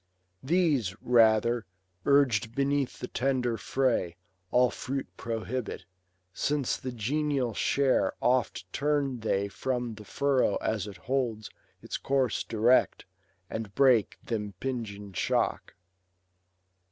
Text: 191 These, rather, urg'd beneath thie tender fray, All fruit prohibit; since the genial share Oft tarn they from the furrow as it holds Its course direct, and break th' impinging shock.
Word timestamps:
191 0.41 0.45
These, 0.49 0.95
rather, 0.99 1.65
urg'd 2.07 2.55
beneath 2.55 2.89
thie 2.97 3.05
tender 3.13 3.55
fray, 3.55 4.15
All 4.49 4.71
fruit 4.71 5.05
prohibit; 5.15 5.85
since 6.33 6.75
the 6.75 6.91
genial 6.91 7.53
share 7.53 8.13
Oft 8.19 8.65
tarn 8.73 9.19
they 9.19 9.47
from 9.47 9.93
the 9.93 10.03
furrow 10.03 10.55
as 10.55 10.87
it 10.87 10.97
holds 11.05 11.51
Its 11.83 11.97
course 11.97 12.43
direct, 12.43 13.05
and 13.47 13.75
break 13.75 14.17
th' 14.25 14.31
impinging 14.31 15.13
shock. 15.13 15.75